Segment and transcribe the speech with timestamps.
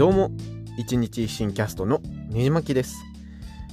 [0.00, 0.30] どうも
[0.78, 1.98] 一日一新キャストの
[2.30, 3.04] ねじまきです。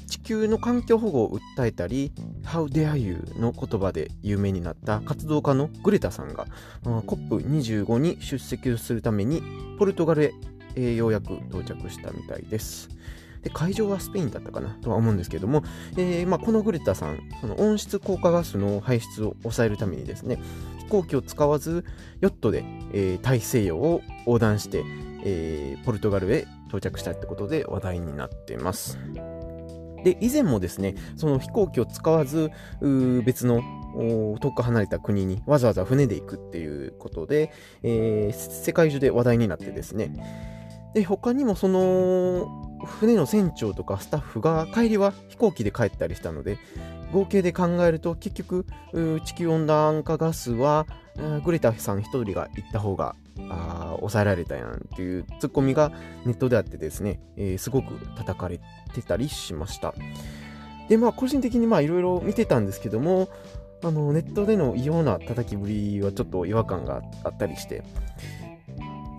[0.07, 2.11] 地球の環境保護を訴えたり
[2.43, 6.47] How dare you の言葉で有名になった活動家のグレタさんが
[6.83, 9.41] COP25 に出席するために
[9.79, 10.33] ポルトガルへ、
[10.75, 12.89] えー、ようやく到着したみたいです。
[13.41, 15.63] で会場はスペインだったかなとは思うんですけども、
[15.95, 20.41] えーまあ、このグレタさんその温室効果ガスの排出を抑えるためにですね
[20.79, 21.85] 飛行機を使わず
[22.19, 24.83] ヨットで、えー、大西洋を横断して
[25.23, 28.97] えー、ポルトガルへ到着したってことで話題になっています。
[30.03, 32.51] で、以前もですね、その飛行機を使わず、
[33.25, 33.61] 別の
[34.39, 37.51] 遠く離れた国にわざわざ船で行くっていうことで、
[37.83, 40.13] えー、世界中で話題になってですね、
[40.93, 46.57] で、他にもその、船の船長とかスタッフが帰りは飛行機で帰ったりしたので、
[47.11, 48.65] 合計で考えると結局、
[49.25, 50.85] 地球温暖化ガスは
[51.43, 53.15] グレタさん一人が行った方が
[53.49, 55.91] あ抑えられたやんっていうツッコミが
[56.25, 58.59] ネットであってですね、えー、すごく叩かれ
[58.93, 59.93] てたりしました。
[60.89, 63.29] で、まあ個人的にいろいろ見てたんですけども、
[63.83, 67.83] あのネットでの異様な叩きぶりはちょっと違和感があったりして、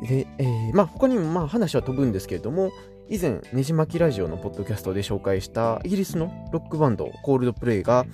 [0.02, 2.70] で、えー、まあ他にもまあ話は飛ぶんですけれども、
[3.10, 8.04] 以前、ねじ巻きラジオのポッドキャストで紹介したイギリスのロックバンド、コールドプレイが、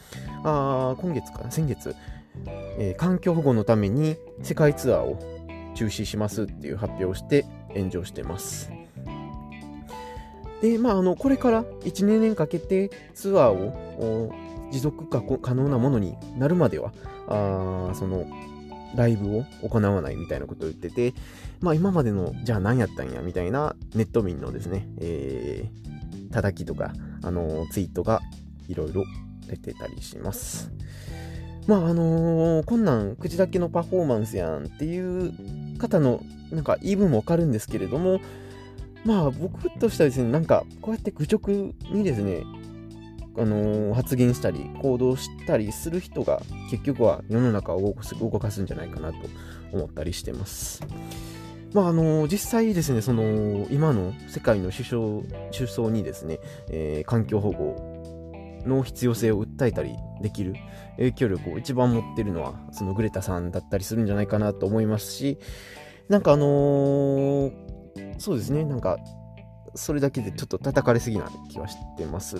[0.45, 1.97] あ今月かな、先月、
[2.79, 5.19] えー、環境保護のために世界ツアーを
[5.75, 8.71] 中止しますっていう発表をして炎上してます。
[10.63, 14.33] で、まあ、あの、これから1、2年かけてツアーを
[14.71, 16.93] 持続可能なものになるまでは、
[17.29, 18.27] あその、
[18.97, 21.15] ライブを行わないみたいなことを言ってて、
[21.61, 28.21] まあ今までの、じゃあ何やったんやみたいなネット民のですね、えー、叩きとか、あのツイートが
[28.69, 29.05] いろいろ
[29.49, 30.71] 出てたりします。
[31.67, 35.33] まああのー、こんなん口だけのパフォーマンスやんっていう
[35.79, 38.21] 方のなんか言い分もわかるんですけれども、
[39.05, 42.43] まあ僕としてはですね、なんかこうやって愚直にですね、
[43.37, 46.41] あのー、発言したり行動したりする人が
[46.71, 49.19] 結局は世の中を動かすんじゃないかなと
[49.73, 50.83] 思ったりしてます。
[51.73, 55.03] まああのー、実際ですね、その今の世界の首相
[55.53, 56.39] 首相にですね、
[56.71, 57.95] えー、環境保護
[58.67, 60.55] の必要性を訴えたりできる
[60.97, 65.39] 影響力を一番持ってるのはそのグレタさんだったりするんじゃないかなと思いますし
[66.09, 67.51] なんかあの、
[68.19, 68.99] そうですねなんか
[69.75, 72.37] それだけでちょっと叩かれすぎな気はしてます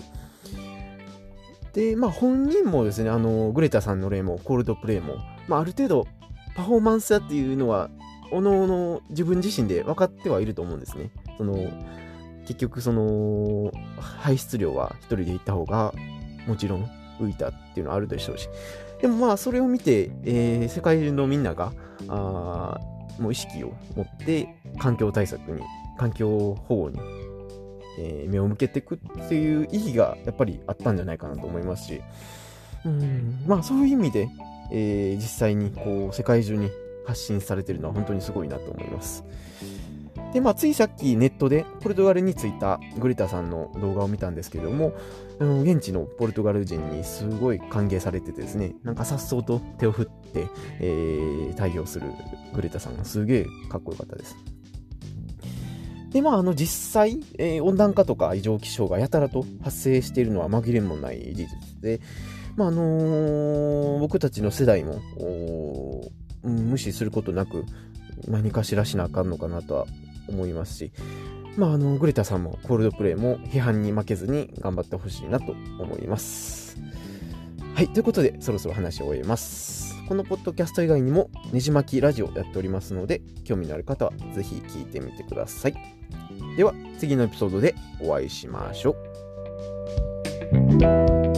[1.75, 6.07] でまあ本人もですねあのグレタさんの例もコールドプレイも、まあ、ある程度
[6.55, 7.89] パフォーマンスだっていうのは
[8.31, 11.11] おのおの自分自身で分かってはいると思うんですね。
[11.37, 11.69] その
[12.47, 15.93] 結局その排出量は一人で行った方が
[16.47, 18.47] もちろん浮いたっていうのはあるでしょうし。
[19.01, 21.73] でもまあそれを見て、えー、世界中のみんなが
[22.07, 22.79] あ
[23.19, 24.47] もう意識を持って
[24.79, 25.61] 環境対策に
[25.97, 26.99] 環境保護に、
[27.97, 32.01] えー、目を向けていくっていう意義がやっぱりあったんじゃないかなと思いますし
[32.85, 34.29] うんまあそういう意味で、
[34.71, 36.69] えー、実際にこう世界中に
[37.05, 39.23] 発信されてるのは本当にすごいなと思います。
[40.33, 44.93] で、まあ、ついさっきネットでポルトガルに着いたグリタさんの動画を見たんですけども、
[45.39, 50.47] あの現地のポルトガル人にすごい歓迎されててですね、なんかさっそうと手を振って、
[50.81, 52.11] えー、対応する
[52.53, 54.35] グリタさんがすげえかっこよかったです。
[56.15, 61.99] で、まあ、あの、実際、えー、温暖化とか異常気象がやたらと発生しているのは紛れもない事実で、
[62.55, 65.01] まあ、あのー、僕たちの世代も、
[66.41, 67.65] 無視することなく、
[68.29, 69.87] 何かしらしなあかんのかなとは
[70.29, 70.93] 思いますし、
[71.57, 76.77] まあ、あの、グレタさんもコールドプレイも批判に負けずに頑張ってほしいなと思います。
[77.73, 79.84] はい、ということで、そろそろ話を終えます。
[80.07, 85.75] このポッドキャスト以外にも、ねじ巻きラジオやっておりますので、興味のある方は是非聞いてみてください。
[86.55, 88.91] では、次のエピソードでお会いしましょ
[90.81, 91.34] う。